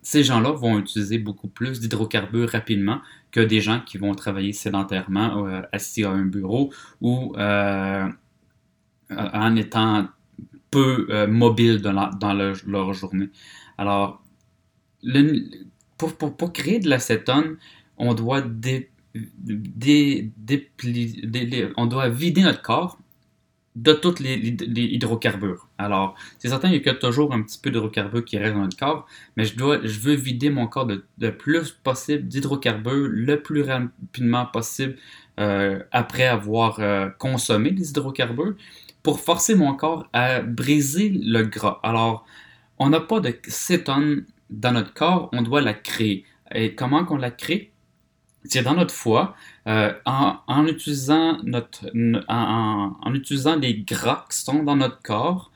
ces 0.00 0.24
gens-là 0.24 0.52
vont 0.52 0.78
utiliser 0.78 1.18
beaucoup 1.18 1.48
plus 1.48 1.78
d'hydrocarbures 1.78 2.48
rapidement 2.48 3.00
que 3.30 3.40
des 3.40 3.60
gens 3.60 3.80
qui 3.80 3.98
vont 3.98 4.14
travailler 4.14 4.52
sédentairement, 4.52 5.46
assis 5.72 6.04
à 6.04 6.10
un 6.10 6.24
bureau 6.24 6.72
ou 7.02 7.34
en 7.38 8.12
étant 9.56 10.08
peu 10.70 11.26
mobiles 11.26 11.82
dans, 11.82 12.10
dans 12.10 12.32
leur 12.32 12.92
journée. 12.94 13.28
Alors, 13.76 14.22
le, 15.02 15.44
pour, 16.08 16.52
créer 16.52 16.78
de 16.78 16.88
l'acétone, 16.88 17.56
on 17.98 18.14
doit 18.14 18.42
on 21.76 21.86
doit 21.86 22.08
vider 22.08 22.42
notre 22.42 22.62
corps 22.62 22.98
de 23.74 23.92
tous 23.94 24.18
les, 24.18 24.36
hydrocarbures. 24.36 25.68
Alors, 25.78 26.14
c'est 26.38 26.48
certain 26.48 26.70
qu'il 26.70 26.84
y 26.84 26.88
a 26.88 26.94
toujours 26.94 27.32
un 27.32 27.42
petit 27.42 27.58
peu 27.58 27.70
d'hydrocarbures 27.70 28.24
qui 28.24 28.36
reste 28.36 28.54
dans 28.54 28.60
notre 28.60 28.76
corps, 28.76 29.06
mais 29.36 29.44
je, 29.44 29.56
dois, 29.56 29.78
je 29.82 29.98
veux 29.98 30.14
vider 30.14 30.50
mon 30.50 30.66
corps 30.66 30.86
de, 30.86 31.04
le 31.18 31.36
plus 31.36 31.70
possible 31.70 32.28
d'hydrocarbures 32.28 33.08
le 33.10 33.40
plus 33.40 33.62
rapidement 33.62 34.46
possible 34.46 34.96
euh, 35.40 35.82
après 35.90 36.26
avoir 36.26 36.80
euh, 36.80 37.08
consommé 37.18 37.70
des 37.70 37.90
hydrocarbures 37.90 38.54
pour 39.02 39.20
forcer 39.20 39.54
mon 39.54 39.74
corps 39.74 40.06
à 40.12 40.42
briser 40.42 41.08
le 41.08 41.42
gras. 41.42 41.80
Alors, 41.82 42.26
on 42.78 42.90
n'a 42.90 43.00
pas 43.00 43.20
de 43.20 43.34
cétone 43.48 44.26
dans 44.52 44.72
notre 44.72 44.94
corps, 44.94 45.28
on 45.32 45.42
doit 45.42 45.60
la 45.60 45.74
créer. 45.74 46.24
Et 46.54 46.74
comment 46.74 47.04
qu'on 47.04 47.16
la 47.16 47.30
crée? 47.30 47.72
c'est 48.44 48.62
dans 48.62 48.74
notre 48.74 48.94
foie, 48.94 49.36
euh, 49.68 49.92
en, 50.04 50.66
utilisant 50.66 51.38
notre, 51.44 51.86
les 51.94 53.74
gras 53.82 54.26
qui 54.30 54.38
sont 54.38 54.62
dans 54.62 54.76
notre 54.76 55.00
corps, 55.02 55.52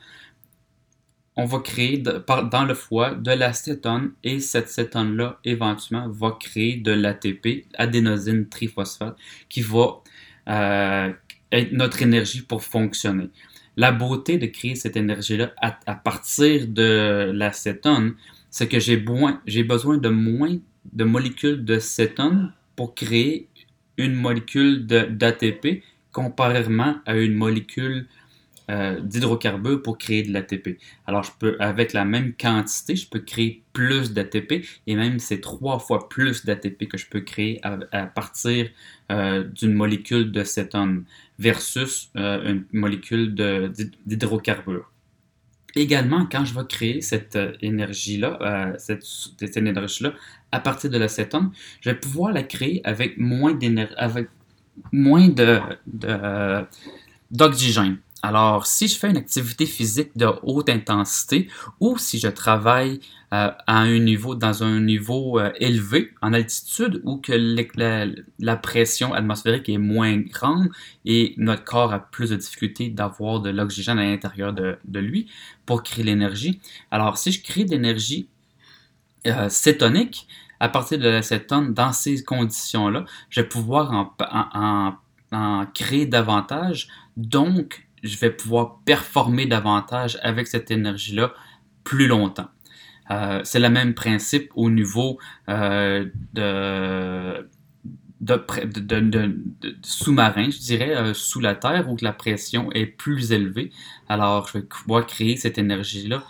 on 1.39 1.45
va 1.45 1.59
créer 1.59 1.99
dans 1.99 2.65
le 2.65 2.75
foie 2.75 3.15
de 3.15 3.31
l'acétone 3.33 4.13
et 4.25 4.41
cette 4.41 4.71
cétone-là, 4.71 5.39
éventuellement, 5.45 6.09
va 6.09 6.37
créer 6.41 6.77
de 6.77 6.93
l'ATP, 6.93 7.67
adénosine 7.75 8.49
triphosphate, 8.49 9.17
qui 9.51 9.61
va 9.61 10.01
euh, 10.49 11.13
être 11.53 11.73
notre 11.73 12.01
énergie 12.03 12.41
pour 12.41 12.63
fonctionner. 12.63 13.29
La 13.77 13.93
beauté 13.93 14.39
de 14.39 14.47
créer 14.47 14.77
cette 14.77 14.97
énergie-là 14.97 15.53
à, 15.61 15.95
partir 15.95 16.67
de 16.69 17.31
l'acétone, 17.35 18.15
c'est 18.57 18.69
que 18.69 18.81
j'ai 18.81 18.97
besoin 18.97 19.99
de 19.99 20.09
moins 20.09 20.57
de 20.91 21.05
molécules 21.05 21.63
de 21.63 21.79
cétone 21.79 22.55
pour 22.75 22.95
créer 22.95 23.51
une 23.99 24.15
molécule 24.15 24.87
d'ATP 24.87 25.83
comparément 26.11 26.95
à 27.05 27.17
une 27.19 27.35
molécule 27.35 28.07
euh, 28.71 28.99
d'hydrocarbures 29.01 29.83
pour 29.83 29.99
créer 29.99 30.23
de 30.23 30.33
l'ATP. 30.33 30.79
Alors, 31.07 31.23
je 31.23 31.33
peux, 31.39 31.57
avec 31.61 31.93
la 31.93 32.07
même 32.07 32.33
quantité, 32.33 32.97
je 32.97 33.07
peux 33.07 33.21
créer 33.21 33.63
plus 33.75 34.15
d'ATP 34.15 34.65
et 34.87 34.97
même 34.97 35.19
c'est 35.19 35.43
trois 35.43 35.79
fois 35.79 36.09
plus 36.09 36.47
d'ATP 36.47 36.89
que 36.89 36.97
je 36.97 37.11
peux 37.11 37.21
créer 37.21 37.61
à, 37.63 38.07
partir 38.07 38.71
euh, 39.13 39.45
d'une 39.45 39.75
molécule 39.75 40.33
de 40.33 40.45
cétone 40.45 41.05
versus 41.39 42.11
euh, 42.17 42.53
une 42.53 42.65
molécule 42.73 43.35
d'hydrocarbures. 44.07 44.91
Également, 45.77 46.27
quand 46.31 46.45
je 46.47 46.55
vais 46.55 46.67
créer 46.67 47.01
cette 47.03 47.39
énergie-là, 47.61 48.73
cette, 48.79 49.05
cette 49.05 49.57
énergie-là 49.59 50.15
à 50.51 50.59
partir 50.61 50.91
de 50.91 50.97
l'acétone, 50.99 51.51
je 51.83 51.91
vais 51.91 51.97
pouvoir 51.97 52.33
la 52.33 52.43
créer 52.43 52.81
avec 52.85 53.19
moins 53.19 53.53
d'énergie, 53.53 53.95
avec 53.99 54.29
moins 54.91 55.29
de, 55.29 55.61
d'oxygène. 57.31 57.99
Alors, 58.27 58.67
si 58.67 58.89
je 58.89 58.99
fais 58.99 59.09
une 59.09 59.19
activité 59.19 59.67
physique 59.67 60.11
de 60.17 60.27
haute 60.43 60.69
intensité 60.69 61.49
ou 61.79 61.97
si 61.97 62.19
je 62.19 62.27
travaille 62.27 62.99
euh, 63.33 63.53
à 63.69 63.79
un 63.79 64.01
niveau, 64.01 64.35
dans 64.35 64.65
un 64.65 64.81
niveau 64.81 65.39
euh, 65.39 65.53
élevé 65.61 66.11
en 66.23 66.33
altitude 66.33 67.01
ou 67.05 67.19
que 67.19 67.31
la, 68.41 68.57
pression 68.57 69.15
atmosphérique 69.15 69.69
est 69.69 69.79
moins 69.79 70.17
grande 70.17 70.71
et 71.05 71.35
notre 71.37 71.63
corps 71.63 71.93
a 71.93 72.01
plus 72.01 72.31
de 72.31 72.35
difficultés 72.35 72.89
d'avoir 72.89 73.39
de 73.39 73.51
l'oxygène 73.51 74.01
à 74.01 74.03
l'intérieur 74.03 74.53
de, 74.53 74.99
lui 74.99 75.31
pour 75.65 75.85
créer 75.85 76.03
l'énergie. 76.03 76.61
Alors, 76.91 77.19
si 77.19 77.31
je 77.31 77.41
crée 77.45 77.65
de 77.65 77.71
l'énergie 77.71 78.27
euh, 79.29 79.49
cétonique 79.49 80.27
à 80.59 80.69
partir 80.69 80.99
de 80.99 81.09
l'acétone 81.09 81.75
dans 81.75 81.93
ces 81.93 82.25
conditions-là, 82.25 83.05
je 83.31 83.43
vais 83.43 83.47
pouvoir 83.47 83.93
en, 83.93 84.97
en 85.31 85.67
créer 85.67 86.07
davantage. 86.07 86.89
Donc, 87.17 87.86
je 88.07 88.19
vais 88.19 88.31
pouvoir 88.31 88.81
performer 88.85 89.47
davantage 89.47 90.19
avec 90.23 90.47
cette 90.47 90.71
énergie-là 90.71 91.33
plus 91.85 92.07
longtemps. 92.07 92.49
Euh, 93.11 93.41
c'est 93.45 93.61
le 93.61 93.71
même 93.71 93.95
principe 93.95 94.51
au 94.55 94.71
niveau 94.71 95.19
euh, 95.49 96.07
de, 96.35 97.49
sous-marin, 99.83 100.51
je 100.51 100.59
dirais, 100.59 100.97
euh, 100.97 101.15
sous 101.15 101.41
la 101.41 101.55
terre, 101.55 101.89
où 101.89 101.97
la 102.01 102.13
pression 102.13 102.73
est 102.73 102.87
plus 102.87 103.33
élevée. 103.33 103.71
Alors, 104.09 104.49
je 104.49 104.59
vais 104.59 104.65
pouvoir 104.65 105.07
créer 105.07 105.37
cette 105.37 105.59
énergie-là 105.59 106.25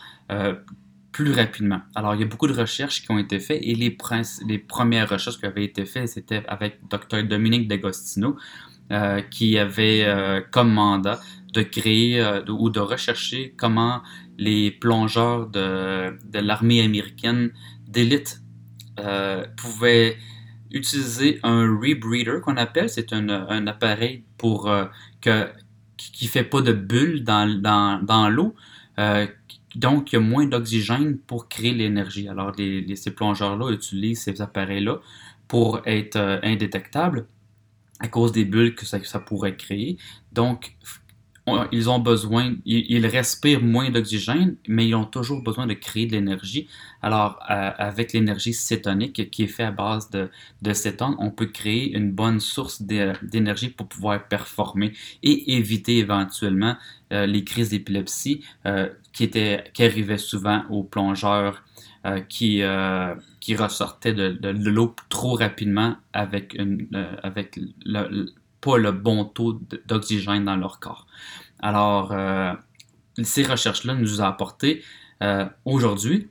plus 1.12 1.32
rapidement. 1.32 1.80
Alors, 1.94 2.14
il 2.14 2.20
y 2.20 2.24
a 2.24 2.26
beaucoup 2.26 2.48
de 2.48 2.52
recherches 2.52 3.00
qui 3.00 3.10
ont 3.10 3.18
été 3.18 3.40
faites 3.40 3.60
et 3.62 3.74
les, 3.74 3.96
les 4.46 4.58
premières 4.58 5.08
recherches 5.08 5.38
qui 5.38 5.46
avaient 5.46 5.64
été 5.64 5.86
faites, 5.86 6.08
c'était 6.08 6.44
avec 6.46 6.80
Dr. 6.90 7.22
Dominique 7.22 7.68
D'Agostino, 7.68 8.36
qui 9.30 9.56
avait 9.58 10.44
comme 10.50 10.72
mandat 10.72 11.20
de 11.56 11.62
créer 11.62 12.20
euh, 12.20 12.44
ou 12.48 12.70
de 12.70 12.80
rechercher 12.80 13.54
comment 13.56 14.02
les 14.36 14.70
plongeurs 14.70 15.46
de, 15.46 16.14
l'armée 16.34 16.82
américaine 16.82 17.50
d'élite 17.88 18.42
euh, 19.00 19.46
pouvaient 19.56 20.16
utiliser 20.70 21.40
un 21.42 21.62
rebreather 21.62 22.42
qu'on 22.42 22.58
appelle. 22.58 22.90
C'est 22.90 23.12
un, 23.12 23.66
appareil 23.66 24.24
pour 24.36 24.68
euh, 24.68 24.84
que, 25.22 25.48
qui 25.96 26.26
ne 26.26 26.30
fait 26.30 26.44
pas 26.44 26.60
de 26.60 26.72
bulles 26.72 27.24
dans, 27.24 27.48
dans, 28.02 28.28
l'eau. 28.28 28.54
donc, 29.74 30.12
il 30.12 30.16
y 30.16 30.18
a 30.18 30.20
moins 30.20 30.46
d'oxygène 30.46 31.16
pour 31.18 31.48
créer 31.48 31.72
l'énergie. 31.72 32.28
Alors, 32.28 32.52
les, 32.58 32.96
ces 32.96 33.12
plongeurs-là 33.12 33.70
utilisent 33.70 34.22
ces 34.24 34.42
appareils-là 34.42 35.00
pour 35.48 35.80
être 35.86 36.18
indétectables 36.42 37.26
à 38.00 38.08
cause 38.08 38.32
des 38.32 38.44
bulles 38.44 38.74
que 38.74 38.84
ça, 38.84 39.02
ça 39.04 39.20
pourrait 39.20 39.56
créer. 39.56 39.96
Donc, 40.32 40.76
ils 41.70 41.88
ont 41.88 42.00
besoin, 42.00 42.56
ils, 42.64 43.06
respirent 43.06 43.62
moins 43.62 43.90
d'oxygène, 43.90 44.56
mais 44.66 44.88
ils 44.88 44.94
ont 44.94 45.04
toujours 45.04 45.42
besoin 45.42 45.66
de 45.66 45.74
créer 45.74 46.06
de 46.06 46.12
l'énergie. 46.12 46.68
Alors, 47.02 47.38
euh, 47.50 47.70
avec 47.78 48.12
l'énergie 48.12 48.52
cétonique 48.52 49.30
qui 49.30 49.44
est 49.44 49.48
faite 49.48 49.66
à 49.66 49.70
base 49.70 50.10
de, 50.10 50.28
de 50.62 50.72
cétone, 50.72 51.14
on 51.18 51.30
peut 51.30 51.46
créer 51.46 51.96
une 51.96 52.10
bonne 52.10 52.40
source 52.40 52.82
d'énergie 52.82 53.68
pour 53.68 53.86
pouvoir 53.86 54.26
performer 54.26 54.92
et 55.22 55.56
éviter 55.56 55.98
éventuellement 55.98 56.76
euh, 57.12 57.26
les 57.26 57.44
crises 57.44 57.70
d'épilepsie 57.70 58.42
euh, 58.66 58.88
qui, 59.12 59.30
qui 59.30 59.84
arrivaient 59.84 60.18
souvent 60.18 60.64
aux 60.68 60.82
plongeurs 60.82 61.62
qui, 62.28 62.62
qui 63.40 63.56
ressortaient 63.56 64.14
de, 64.14 64.28
de, 64.30 64.70
l'eau 64.70 64.94
trop 65.08 65.34
rapidement 65.34 65.96
avec, 66.12 66.54
une, 66.54 66.86
avec 67.24 67.58
le, 67.84 68.26
pas 68.66 68.78
le 68.78 68.90
bon 68.90 69.24
taux 69.24 69.60
d'oxygène 69.86 70.44
dans 70.44 70.56
leur 70.56 70.80
corps. 70.80 71.06
Alors, 71.60 72.10
euh, 72.10 72.52
ces 73.22 73.44
recherches-là 73.44 73.94
nous 73.94 74.20
ont 74.20 74.24
apporté 74.24 74.82
euh, 75.22 75.46
aujourd'hui 75.64 76.28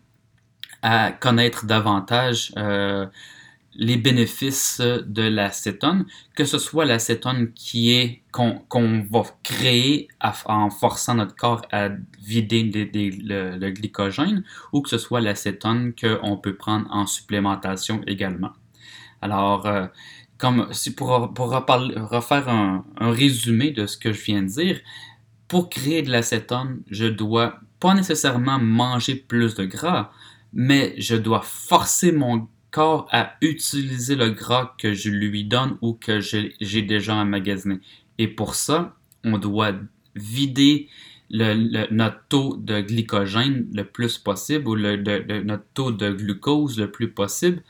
à 0.81 1.13
connaître 1.13 1.65
davantage 1.65 2.51
euh, 2.57 3.05
les 3.73 3.95
bénéfices 3.95 4.81
de 4.81 5.23
l'acétone, 5.23 6.05
que 6.35 6.43
ce 6.43 6.59
soit 6.59 6.83
l'acétone 6.85 7.53
qui 7.53 7.93
est 7.93 8.21
qu'on 8.31 9.05
va 9.09 9.23
créer 9.43 10.09
en 10.45 10.69
forçant 10.69 11.15
notre 11.15 11.35
corps 11.35 11.61
à 11.71 11.89
vider 12.21 12.63
le, 12.63 13.69
glycogène, 13.69 14.43
ou 14.73 14.81
que 14.81 14.89
ce 14.89 14.97
soit 14.97 15.21
l'acétone 15.21 15.93
qu'on 15.99 16.37
peut 16.37 16.55
prendre 16.55 16.87
en 16.91 17.05
supplémentation 17.05 18.01
également. 18.07 18.51
Alors, 19.21 19.67
comme 20.37 20.69
pour, 20.97 21.33
pour 21.33 21.49
refaire 21.49 22.49
un, 22.49 22.85
résumé 22.99 23.71
de 23.71 23.85
ce 23.85 23.97
que 23.97 24.11
je 24.11 24.21
viens 24.21 24.43
de 24.43 24.47
dire, 24.47 24.79
pour 25.47 25.69
créer 25.69 26.01
de 26.01 26.11
l'acétone, 26.11 26.81
je 26.89 27.05
dois 27.05 27.59
pas 27.79 27.93
nécessairement 27.93 28.59
manger 28.59 29.15
plus 29.15 29.55
de 29.55 29.65
gras, 29.65 30.11
mais 30.53 30.95
je 30.97 31.15
dois 31.15 31.41
forcer 31.41 32.11
mon 32.11 32.47
corps 32.71 33.07
à 33.11 33.35
utiliser 33.41 34.15
le 34.15 34.31
gras 34.31 34.75
que 34.77 34.93
je 34.93 35.09
lui 35.09 35.45
donne 35.45 35.77
ou 35.81 35.93
que 35.93 36.19
j'ai 36.19 36.81
déjà 36.81 37.15
emmagasiné. 37.15 37.79
Et 38.17 38.27
pour 38.27 38.55
ça, 38.55 38.95
on 39.23 39.37
doit 39.37 39.73
vider 40.15 40.89
notre 41.29 42.19
taux 42.27 42.57
de 42.57 42.81
glycogène 42.81 43.67
le 43.73 43.83
plus 43.83 44.17
possible 44.17 44.67
ou 44.67 44.75
notre 44.75 45.63
taux 45.73 45.91
de 45.91 46.11
glucose 46.11 46.79
le 46.79 46.91
plus 46.91 47.11
possible 47.11 47.63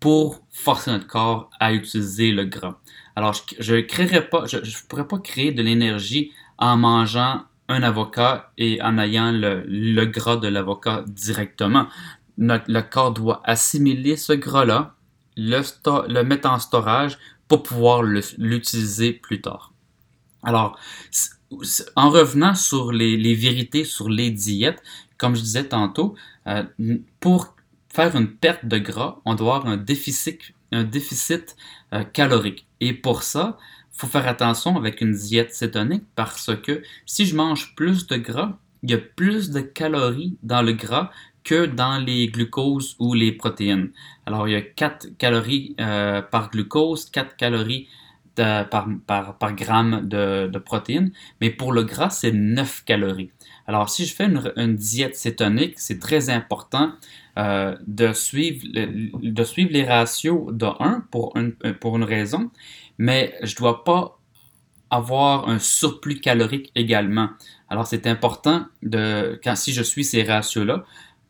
pour 0.00 0.42
forcer 0.50 0.90
notre 0.90 1.06
corps 1.06 1.50
à 1.58 1.72
utiliser 1.72 2.32
le 2.32 2.44
gras. 2.44 2.78
Alors, 3.16 3.34
je 3.58 3.74
ne 3.76 3.80
créerai 3.80 4.28
pas, 4.28 4.46
je, 4.46 4.58
pourrais 4.88 5.08
pas 5.08 5.18
créer 5.18 5.52
de 5.52 5.62
l'énergie 5.62 6.32
en 6.58 6.76
mangeant 6.76 7.44
un 7.68 7.82
avocat 7.82 8.52
et 8.58 8.80
en 8.82 8.98
ayant 8.98 9.32
le, 9.32 10.04
gras 10.04 10.36
de 10.36 10.48
l'avocat 10.48 11.04
directement. 11.08 11.86
le 12.38 12.80
corps 12.82 13.12
doit 13.12 13.40
assimiler 13.44 14.16
ce 14.16 14.34
gras-là, 14.34 14.94
le, 15.36 15.62
le 16.08 16.22
mettre 16.22 16.48
en 16.48 16.58
storage 16.58 17.18
pour 17.48 17.62
pouvoir 17.62 18.02
l'utiliser 18.02 19.12
plus 19.12 19.40
tard. 19.40 19.72
Alors, 20.42 20.78
en 21.96 22.10
revenant 22.10 22.54
sur 22.54 22.92
les, 22.92 23.34
vérités 23.34 23.84
sur 23.84 24.08
les 24.08 24.30
diètes, 24.30 24.82
comme 25.18 25.34
je 25.34 25.40
disais 25.40 25.64
tantôt, 25.64 26.14
euh, 26.46 26.64
pour 27.20 27.55
faire 27.96 28.14
une 28.14 28.28
perte 28.28 28.66
de 28.66 28.76
gras, 28.76 29.20
on 29.24 29.34
doit 29.34 29.56
avoir 29.56 29.72
un 29.72 29.78
déficit, 29.78 30.52
euh, 30.74 32.04
calorique. 32.12 32.66
Et 32.80 32.92
pour 32.92 33.22
ça, 33.22 33.56
faut 33.90 34.06
faire 34.06 34.28
attention 34.28 34.76
avec 34.76 35.00
une 35.00 35.14
diète 35.14 35.54
cétonique 35.54 36.04
parce 36.14 36.54
que 36.62 36.82
si 37.06 37.24
je 37.24 37.34
mange 37.34 37.74
plus 37.74 38.06
de 38.06 38.16
gras, 38.16 38.58
il 38.82 38.90
y 38.90 38.94
a 38.94 38.98
plus 38.98 39.50
de 39.50 39.60
calories 39.60 40.36
dans 40.42 40.60
le 40.60 40.72
gras 40.72 41.10
que 41.42 41.64
dans 41.64 41.98
les 41.98 42.26
glucoses 42.28 42.96
ou 42.98 43.14
les 43.14 43.32
protéines. 43.32 43.92
Alors, 44.26 44.46
il 44.46 44.52
y 44.52 44.56
a 44.56 44.60
4 44.60 45.16
calories 45.16 45.74
euh, 45.80 46.20
par 46.20 46.50
glucose, 46.50 47.08
4 47.08 47.36
calories 47.36 47.88
par, 48.36 48.88
par, 49.38 49.54
gramme 49.54 50.08
de, 50.08 50.58
protéines, 50.58 51.12
mais 51.40 51.50
pour 51.50 51.72
le 51.72 51.82
gras, 51.82 52.10
c'est 52.10 52.32
9 52.32 52.84
calories. 52.84 53.30
Alors, 53.66 53.90
si 53.90 54.06
je 54.06 54.14
fais 54.14 54.26
une, 54.56 54.76
diète 54.76 55.16
cétonique, 55.16 55.74
c'est 55.78 55.98
très 55.98 56.30
important 56.30 56.92
euh, 57.38 57.76
de, 57.86 58.12
suivre 58.12 58.64
les 58.72 59.84
ratios 59.84 60.52
de 60.52 60.66
1 60.66 61.06
pour 61.10 61.36
une, 61.36 61.52
pour 61.80 61.96
une 61.96 62.04
raison, 62.04 62.50
mais 62.98 63.34
je 63.42 63.54
ne 63.54 63.58
dois 63.58 63.84
pas 63.84 64.20
avoir 64.90 65.48
un 65.48 65.58
surplus 65.58 66.20
calorique 66.20 66.70
également. 66.74 67.30
Alors, 67.68 67.86
c'est 67.86 68.06
important, 68.06 68.66
de, 68.82 69.38
si 69.54 69.72
je 69.72 69.82
suis 69.82 70.04
ces 70.04 70.22
ratios-là, 70.22 70.84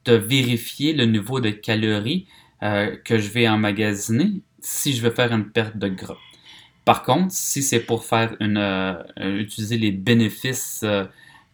de 0.04 0.14
vérifier 0.14 0.92
le 0.92 1.04
niveau 1.04 1.40
de 1.40 1.50
calories 1.50 2.26
euh, 2.62 2.96
que 3.04 3.18
je 3.18 3.28
vais 3.30 3.48
emmagasiner 3.48 4.42
si 4.60 4.94
je 4.94 5.02
veux 5.02 5.10
faire 5.10 5.32
une 5.32 5.50
perte 5.50 5.76
de 5.76 5.88
gras. 5.88 6.16
Par 6.86 7.02
contre, 7.02 7.34
si 7.34 7.64
c'est 7.64 7.80
pour 7.80 8.04
faire 8.04 8.36
une, 8.38 8.58
euh, 8.58 9.02
utiliser 9.18 9.76
les 9.76 9.90
bénéfices 9.90 10.82
euh, 10.84 11.04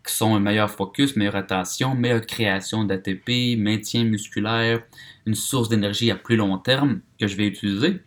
qui 0.07 0.15
sont 0.15 0.35
un 0.37 0.41
meilleur 0.41 0.71
focus, 0.71 1.17
meilleure 1.17 1.37
attention, 1.37 1.95
meilleure 1.95 2.27
création 2.27 2.85
d'ATP, 2.85 3.57
maintien 3.57 4.05
musculaire, 4.05 4.83
une 5.25 5.35
source 5.35 5.71
d'énergie 5.71 6.11
à 6.11 6.17
plus 6.17 6.37
long 6.37 6.59
terme 6.59 7.01
que 7.19 7.27
je 7.27 7.37
vais 7.37 7.47
utiliser, 7.47 8.03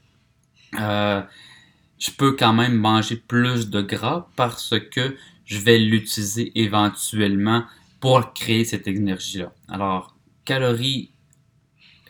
je 0.78 2.12
peux 2.18 2.34
quand 2.34 2.54
même 2.54 2.76
manger 2.76 3.16
plus 3.16 3.72
de 3.72 3.82
gras 3.82 4.28
parce 4.36 4.76
que 4.92 5.16
je 5.46 5.58
vais 5.58 5.80
l'utiliser 5.80 6.52
éventuellement 6.60 7.64
pour 8.00 8.34
créer 8.34 8.66
cette 8.66 8.88
énergie-là. 8.88 9.52
Alors, 9.68 10.16
calories 10.44 11.10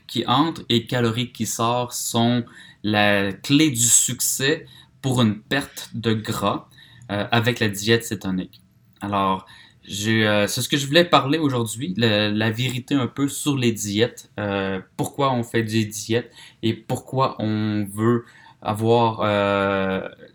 qui 0.08 0.26
entrent 0.26 0.64
et 0.68 0.86
calories 0.86 1.32
qui 1.32 1.46
sortent 1.46 1.94
sont 1.94 2.44
la 2.84 3.32
clé 3.32 3.70
du 3.70 3.78
succès 3.78 4.66
pour 5.06 5.22
une 5.22 5.40
perte 5.40 5.92
de 5.94 6.16
gras 6.16 6.68
euh, 7.12 7.28
avec 7.30 7.60
la 7.60 7.70
diète 7.70 8.04
cétonique. 8.04 8.64
Alors, 9.02 9.46
euh, 9.88 10.48
c'est 10.48 10.62
ce 10.64 10.68
que 10.68 10.78
je 10.78 10.88
voulais 10.88 11.06
parler 11.06 11.38
aujourd'hui, 11.38 11.94
la, 11.96 12.50
vérité 12.50 12.96
un 12.96 13.06
peu 13.06 13.28
sur 13.28 13.56
les 13.56 13.72
diètes, 13.72 14.32
euh, 14.40 14.80
pourquoi 14.98 15.32
on 15.32 15.44
fait 15.44 15.62
des 15.62 15.86
diètes 15.86 16.32
et 16.64 16.74
pourquoi 16.74 17.36
on 17.38 17.86
veut 17.88 18.26
avoir. 18.64 19.20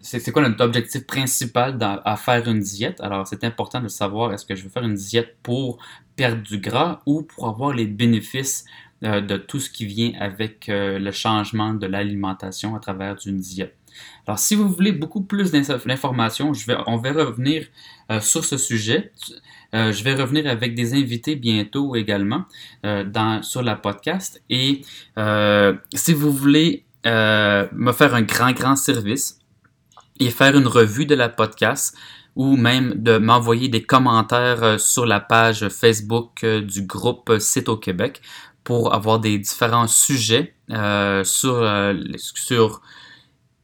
C'est 0.02 0.30
quoi 0.30 0.48
notre 0.48 0.64
objectif 0.64 1.04
principal 1.04 1.76
à 2.04 2.16
faire 2.16 2.46
une 2.48 2.60
diète? 2.60 3.00
Alors, 3.00 3.26
c'est 3.26 3.42
important 3.42 3.80
de 3.80 3.88
savoir 3.88 4.32
est-ce 4.32 4.46
que 4.46 4.54
je 4.54 4.62
veux 4.62 4.70
faire 4.70 4.84
une 4.84 4.94
diète 4.94 5.36
pour 5.42 5.78
perdre 6.14 6.44
du 6.44 6.58
gras 6.58 7.00
ou 7.06 7.22
pour 7.22 7.48
avoir 7.48 7.74
les 7.74 7.86
bénéfices 7.86 8.66
de 9.02 9.36
tout 9.36 9.58
ce 9.58 9.68
qui 9.68 9.84
vient 9.84 10.12
avec 10.20 10.66
le 10.68 11.10
changement 11.10 11.74
de 11.74 11.88
l'alimentation 11.88 12.76
à 12.76 12.78
travers 12.78 13.16
une 13.26 13.38
diète? 13.38 13.79
Alors, 14.26 14.38
si 14.38 14.54
vous 14.54 14.68
voulez 14.68 14.92
beaucoup 14.92 15.22
plus 15.22 15.50
d'informations, 15.50 16.52
on 16.86 16.96
va 16.96 17.12
revenir 17.12 17.66
sur 18.20 18.44
ce 18.44 18.56
sujet. 18.58 19.12
je 19.72 20.04
vais 20.04 20.14
revenir 20.14 20.46
avec 20.46 20.74
des 20.74 20.94
invités 20.94 21.36
bientôt 21.36 21.96
également 21.96 22.44
dans, 22.84 23.42
sur 23.42 23.62
la 23.62 23.74
podcast. 23.76 24.40
Et 24.50 24.82
si 25.94 26.12
vous 26.12 26.32
voulez 26.32 26.84
euh, 27.06 27.66
me 27.72 27.92
faire 27.92 28.14
un 28.14 28.20
grand, 28.20 28.52
grand 28.52 28.76
service 28.76 29.38
et 30.18 30.28
faire 30.30 30.54
une 30.54 30.66
revue 30.66 31.06
de 31.06 31.14
la 31.14 31.30
podcast 31.30 31.96
ou 32.36 32.56
même 32.56 32.92
de 32.94 33.16
m'envoyer 33.16 33.68
des 33.70 33.82
commentaires 33.82 34.62
euh, 34.62 34.78
sur 34.78 35.06
la 35.06 35.18
page 35.18 35.66
Facebook 35.70 36.44
euh, 36.44 36.60
du 36.60 36.82
groupe 36.82 37.38
Site 37.38 37.70
au 37.70 37.78
Québec 37.78 38.20
pour 38.64 38.92
avoir 38.92 39.18
des 39.18 39.38
différents 39.38 39.86
sujets 39.86 40.54
sur, 41.24 41.66
sur 42.18 42.82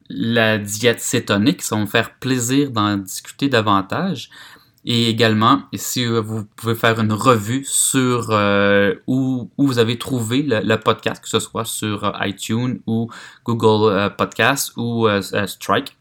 la 0.08 0.58
diète 0.58 1.00
cétonique. 1.00 1.62
Ça 1.62 1.76
va 1.76 1.82
me 1.82 1.86
faire 1.86 2.14
plaisir 2.14 2.70
d'en 2.70 2.96
discuter 2.96 3.48
davantage. 3.48 4.30
Et 4.88 5.08
également, 5.10 5.62
si 5.75 6.04
euh, 6.04 6.20
vous 6.20 6.44
pouvez 6.54 6.76
faire 6.76 7.00
une 7.00 7.12
revue 7.12 7.64
sur 7.66 8.28
euh, 8.30 8.94
où, 9.08 9.50
vous 9.58 9.80
avez 9.80 9.98
trouvé 9.98 10.44
le, 10.44 10.76
podcast, 10.76 11.20
que 11.20 11.28
ce 11.28 11.40
soit 11.40 11.64
sur 11.64 12.04
euh, 12.04 12.12
iTunes 12.20 12.78
ou 12.86 13.10
Google 13.44 14.14
Podcast 14.16 14.72
ou 14.76 15.08
Strike. 15.46 15.96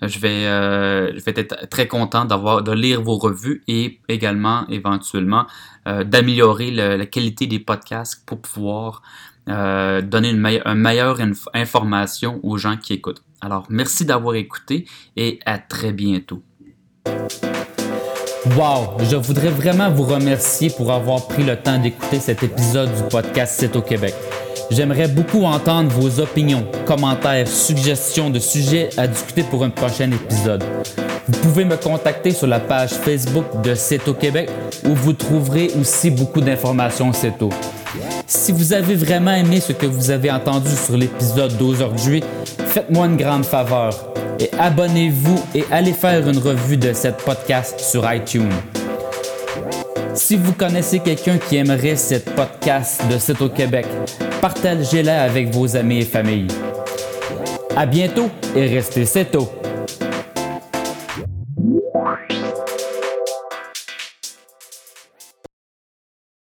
Je 0.00 0.18
vais, 0.18 0.44
je 0.44 1.24
vais 1.24 1.32
être 1.36 1.68
très 1.68 1.86
content 1.86 2.24
d'avoir 2.24 2.62
de 2.62 2.72
lire 2.72 3.00
vos 3.00 3.16
revues 3.16 3.62
et 3.68 4.00
également 4.08 4.66
éventuellement 4.68 5.46
d'améliorer 5.86 6.70
la 6.72 7.06
qualité 7.06 7.46
des 7.46 7.58
podcasts 7.58 8.26
pour 8.26 8.40
pouvoir 8.40 9.02
donner 9.46 10.30
une, 10.30 10.74
meilleure 10.74 11.18
information 11.52 12.40
aux 12.42 12.56
gens 12.56 12.76
qui 12.76 12.94
écoutent. 12.94 13.22
Alors, 13.40 13.66
merci 13.68 14.04
d'avoir 14.04 14.36
écouté 14.36 14.86
et 15.16 15.38
à 15.44 15.58
très 15.58 15.92
bientôt. 15.92 16.42
Wow! 18.56 18.98
Je 19.00 19.16
voudrais 19.16 19.48
vraiment 19.48 19.90
vous 19.90 20.04
remercier 20.04 20.68
pour 20.70 20.92
avoir 20.92 21.26
pris 21.26 21.44
le 21.44 21.56
temps 21.56 21.78
d'écouter 21.78 22.20
cet 22.20 22.42
épisode 22.42 22.94
du 22.94 23.02
podcast 23.10 23.54
C'est 23.58 23.74
au 23.74 23.80
Québec. 23.80 24.14
J'aimerais 24.70 25.08
beaucoup 25.08 25.44
entendre 25.44 25.90
vos 25.90 26.20
opinions, 26.20 26.66
commentaires, 26.86 27.48
suggestions 27.48 28.30
de 28.30 28.38
sujets 28.38 28.90
à 28.96 29.06
discuter 29.06 29.44
pour 29.44 29.64
un 29.64 29.70
prochain 29.70 30.10
épisode. 30.10 30.64
Vous 31.26 31.38
pouvez 31.40 31.64
me 31.64 31.76
contacter 31.76 32.32
sur 32.32 32.46
la 32.46 32.60
page 32.60 32.90
Facebook 32.90 33.62
de 33.62 33.74
C'est 33.74 34.06
au 34.08 34.14
Québec 34.14 34.50
où 34.84 34.94
vous 34.94 35.14
trouverez 35.14 35.70
aussi 35.80 36.10
beaucoup 36.10 36.40
d'informations 36.40 37.12
CETO. 37.12 37.50
Si 38.26 38.52
vous 38.52 38.72
avez 38.72 38.94
vraiment 38.94 39.32
aimé 39.32 39.60
ce 39.60 39.72
que 39.72 39.86
vous 39.86 40.10
avez 40.10 40.30
entendu 40.30 40.70
sur 40.70 40.96
l'épisode 40.96 41.56
d'aujourd'hui, 41.56 42.22
faites-moi 42.66 43.06
une 43.06 43.16
grande 43.16 43.44
faveur 43.44 44.12
et 44.40 44.50
abonnez-vous 44.58 45.42
et 45.54 45.64
allez 45.70 45.92
faire 45.92 46.28
une 46.28 46.38
revue 46.38 46.76
de 46.76 46.92
cette 46.92 47.18
podcast 47.18 47.78
sur 47.80 48.10
iTunes. 48.12 48.50
Si 50.14 50.36
vous 50.36 50.52
connaissez 50.52 51.00
quelqu'un 51.00 51.38
qui 51.38 51.56
aimerait 51.56 51.96
cette 51.96 52.34
podcast 52.34 53.02
de 53.10 53.18
C'est 53.18 53.40
au 53.42 53.48
Québec, 53.48 53.86
partagez-la 54.40 55.22
avec 55.22 55.52
vos 55.52 55.76
amis 55.76 55.98
et 55.98 56.04
familles. 56.04 56.48
À 57.76 57.86
bientôt 57.86 58.30
et 58.54 58.66
restez 58.66 59.04
C'est 59.04 59.36